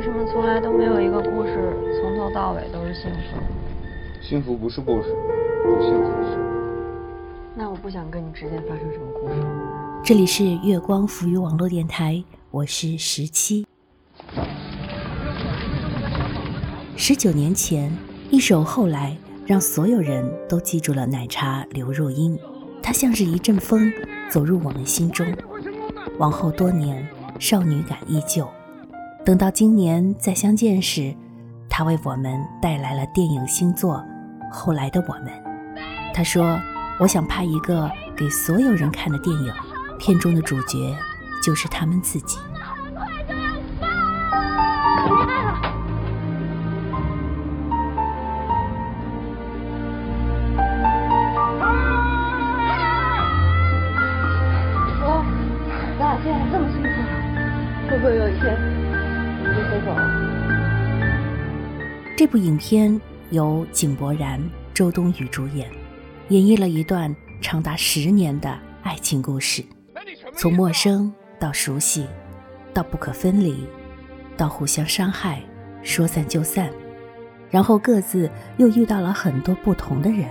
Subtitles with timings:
[0.00, 3.36] 为什么从来都没有一个故事从头到尾都是幸福？
[4.22, 5.14] 幸福不是故事，
[5.62, 6.38] 不幸福是。
[7.54, 9.34] 那我不想跟你之间发生什么故事。
[10.02, 13.66] 这里是月光浮于网络电台，我是十七。
[16.96, 17.94] 十九年前，
[18.30, 19.14] 一首《后来》
[19.46, 22.38] 让所有人都记住了奶茶刘若英，
[22.82, 23.92] 她像是一阵风，
[24.30, 25.26] 走入我们心中。
[26.16, 27.06] 往后多年，
[27.38, 28.48] 少女感依旧。
[29.22, 31.14] 等到今年再相见时，
[31.68, 33.96] 他为我们带来了电影新作
[34.50, 35.26] 《后来的我们》。
[36.12, 36.58] 他说
[36.98, 39.52] ：“我想拍一个给所有人看的电影，
[39.98, 40.96] 片中的主角
[41.42, 42.38] 就是他们自己。”
[57.88, 58.79] 会不会有一天
[62.16, 64.42] 这部影片由井柏然、
[64.74, 65.70] 周冬雨主演，
[66.28, 69.64] 演绎了一段长达十年的爱情故事，
[70.36, 72.04] 从陌生到熟悉，
[72.74, 73.64] 到不可分离，
[74.36, 75.40] 到互相伤害，
[75.82, 76.68] 说散就散，
[77.48, 80.28] 然后各自又遇到了很多不同的人，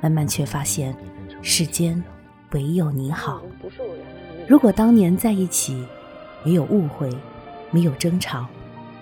[0.00, 0.96] 慢慢却发现
[1.42, 2.02] 世间
[2.52, 3.42] 唯有你好。
[4.48, 5.86] 如果当年在一起，
[6.44, 7.10] 没有误会，
[7.70, 8.46] 没有争吵，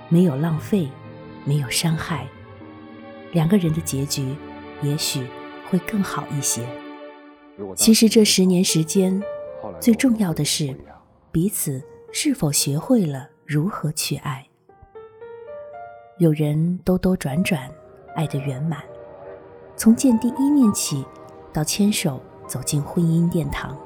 [0.08, 0.88] 没有浪费。
[1.48, 2.26] 没有伤害，
[3.30, 4.34] 两个人的结局
[4.82, 5.24] 也许
[5.70, 6.66] 会更好一些。
[7.76, 9.22] 其实这十年时间，
[9.80, 10.76] 最重要的是
[11.30, 14.44] 彼此是否学会了如何去爱。
[16.18, 17.70] 有人兜兜转转，
[18.16, 18.82] 爱得圆满，
[19.76, 21.06] 从见第一面起，
[21.52, 23.78] 到牵手走进婚姻殿堂。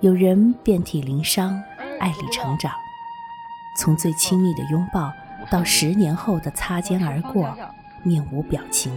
[0.00, 1.62] 有人遍体鳞伤，
[2.00, 2.72] 爱里成长，
[3.76, 5.12] 从最亲密的拥抱。
[5.50, 7.56] 到十年后的擦肩而过，
[8.02, 8.92] 面无表情。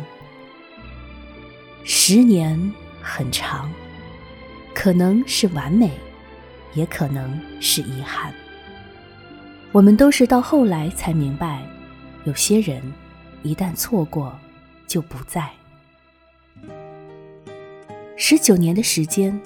[1.85, 2.71] 十年
[3.01, 3.71] 很长，
[4.75, 5.89] 可能是完美，
[6.73, 8.31] 也可能是遗憾。
[9.71, 11.65] 我们都是到后来才明白，
[12.25, 12.83] 有些人
[13.41, 14.37] 一旦错过，
[14.85, 15.49] 就不在。
[18.17, 19.41] 十九年的时间，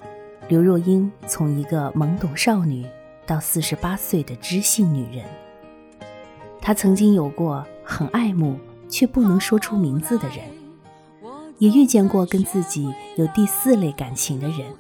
[0.50, 2.86] 刘若英从一个懵懂少女
[3.28, 5.26] 到四十八岁的知性女人。
[6.62, 8.58] 他曾经有过很爱慕
[8.90, 10.40] 却不能说出名字的人，
[11.60, 14.74] 也遇见过跟自己有第四类感情的人，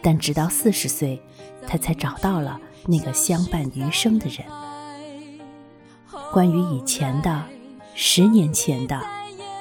[0.00, 1.20] 但直到四十岁，
[1.66, 4.46] 他才找到了那个相伴余生的人。
[6.32, 7.44] 关于以前的、
[7.94, 9.00] 十年前的、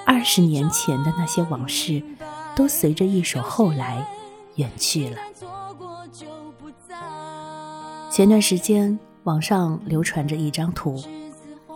[0.06, 2.02] 二十年前的那些往事，
[2.56, 4.08] 都随着一首《后来》
[4.60, 5.18] 远去了。
[8.12, 9.00] 前段时间。
[9.24, 11.00] 网上流传着一张图，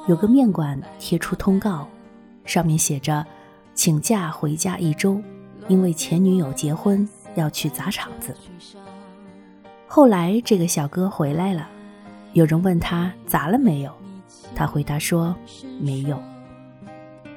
[0.07, 1.87] 有个面馆贴出通告，
[2.43, 3.23] 上面写着
[3.75, 5.21] ：“请假回家一周，
[5.67, 8.35] 因为前女友结婚要去砸场子。”
[9.85, 11.69] 后来这个小哥回来了，
[12.33, 13.91] 有人问他砸了没有，
[14.55, 15.35] 他回答说
[15.79, 16.19] ：“没有。”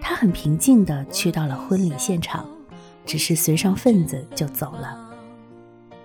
[0.00, 2.48] 他很平静地去到了婚礼现场，
[3.04, 4.98] 只是随上份子就走了。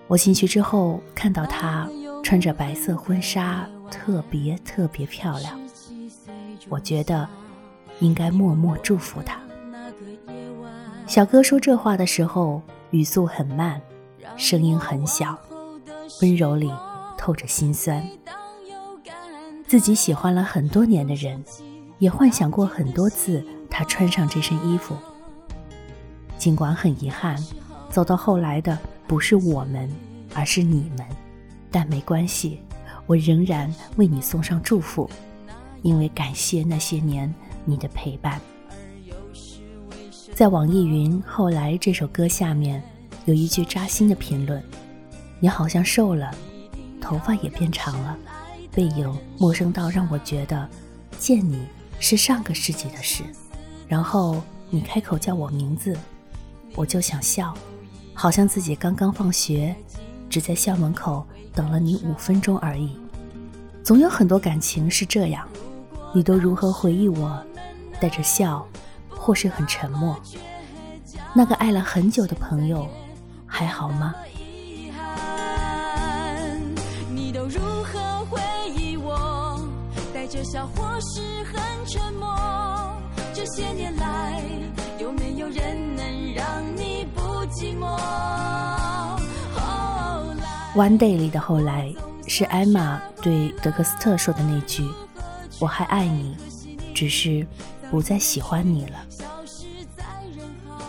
[0.08, 1.88] 我进去之后看到他
[2.24, 3.68] 穿着白色婚纱。
[3.90, 5.60] 特别特别漂亮，
[6.68, 7.28] 我觉得
[8.00, 9.38] 应该默默祝福她。
[11.06, 13.80] 小哥说这话的时候，语速很慢，
[14.36, 15.38] 声音很小，
[16.22, 16.72] 温柔里
[17.16, 18.04] 透着心酸。
[19.68, 21.44] 自己喜欢了很多年的人，
[21.98, 24.96] 也幻想过很多次他穿上这身衣服。
[26.36, 27.36] 尽管很遗憾，
[27.90, 29.88] 走到后来的不是我们，
[30.34, 31.06] 而是你们，
[31.74, 32.60] 但没关系。
[33.04, 35.10] 我仍然为你送上祝福，
[35.82, 38.40] 因为感谢那些年你的陪伴。
[40.32, 42.80] 在网易云后来这首歌下面
[43.24, 44.62] 有一句扎心的评论
[45.40, 46.30] ：“你好像瘦了，
[47.00, 48.16] 头发也变长了，
[48.70, 50.68] 背影陌生到让我觉得
[51.18, 51.66] 见你
[51.98, 53.24] 是上个世纪的事。”
[53.88, 55.94] 然后你开口叫我名字，
[56.76, 57.52] 我就想笑，
[58.14, 59.74] 好像自己刚刚放学，
[60.30, 61.26] 只在校门口。
[61.54, 62.98] 等了你五分钟而已，
[63.82, 65.46] 总有很多感情是这样，
[66.12, 67.40] 你都如何回忆我？
[68.00, 68.66] 带着笑，
[69.08, 70.16] 或是很沉默。
[71.32, 72.88] 那个爱了很久的朋友，
[73.46, 74.14] 还好吗？
[77.10, 78.40] 你都如何回
[78.76, 79.60] 忆我？
[80.12, 82.34] 带着笑或是很沉默。
[83.32, 84.42] 这些年来，
[84.98, 87.96] 有没有人能让你不寂寞
[90.74, 91.94] ？One Day 里的后来，
[92.26, 94.84] 是艾玛对德克斯特说的那句
[95.60, 96.36] ：“我还爱你，
[96.92, 97.46] 只是
[97.92, 98.96] 不再喜欢你了。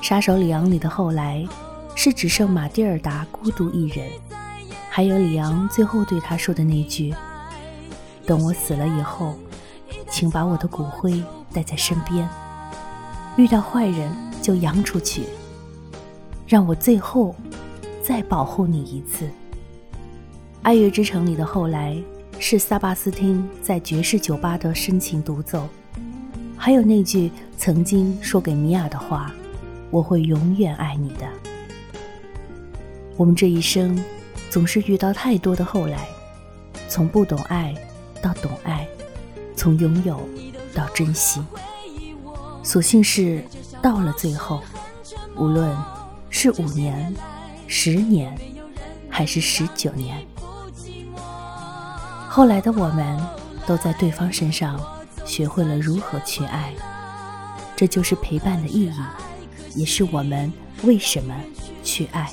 [0.01, 1.47] 杀手里昂里的后来，
[1.95, 4.09] 是只剩马蒂尔达孤独一人，
[4.89, 7.13] 还有里昂最后对他说的那句
[8.25, 9.35] ：“等我死了以后，
[10.09, 11.23] 请把我的骨灰
[11.53, 12.27] 带在身边，
[13.37, 14.11] 遇到坏人
[14.41, 15.25] 就扬出去，
[16.47, 17.35] 让我最后
[18.03, 19.25] 再保护你一次。”
[20.65, 21.95] 《爱乐之城》里的后来。
[22.37, 25.69] 是萨巴斯汀在爵士酒吧的深情独奏，
[26.57, 29.33] 还有那句曾经说给米娅的话
[29.89, 31.25] ：“我会永远爱你的。”
[33.15, 33.97] 我们这一生
[34.49, 36.09] 总是遇到太多的后来，
[36.89, 37.73] 从不懂爱
[38.21, 38.85] 到懂爱，
[39.55, 40.19] 从拥有
[40.73, 41.41] 到珍惜，
[42.63, 43.41] 所幸是
[43.81, 44.61] 到了最后，
[45.37, 45.73] 无论
[46.29, 47.15] 是五年、
[47.65, 48.37] 十年，
[49.09, 50.17] 还是十九年。
[52.35, 53.17] 后来的我们，
[53.65, 54.77] 都在对方身上
[55.23, 56.73] 学会了如何去爱，
[57.77, 58.93] 这就是陪伴的意义，
[59.73, 60.51] 也是我们
[60.83, 61.33] 为什么
[61.81, 62.29] 去爱。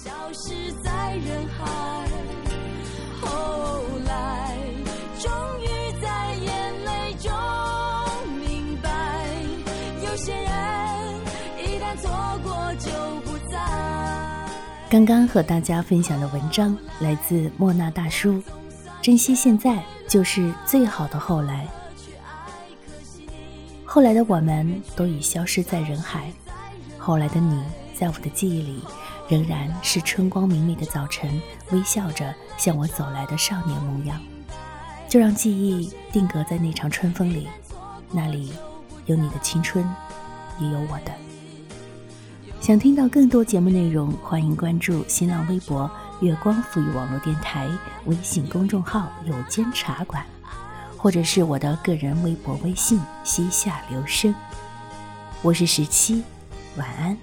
[14.90, 18.42] 刚刚和大家分享的文章来自莫那大叔。
[19.02, 21.66] 珍惜现在就是最好的后来。
[23.84, 26.32] 后来的我们都已消失在人海，
[26.98, 27.60] 后来的你，
[27.92, 28.80] 在我的记忆里，
[29.28, 34.20] 仍然是春光明媚的早晨，微笑着向我走来的少年模样。
[35.08, 37.48] 就让记忆定格在那场春风里，
[38.12, 38.52] 那里
[39.06, 39.84] 有你的青春，
[40.60, 41.12] 也有我的。
[42.60, 45.90] 想听到更多节目内容，欢迎关注新浪微博。
[46.22, 47.68] 月光赋予网络电台
[48.04, 50.24] 微信公众号“有间茶馆”，
[50.96, 54.32] 或者是我的个人微博微信“西夏留声”。
[55.42, 56.22] 我是十七，
[56.76, 57.18] 晚安。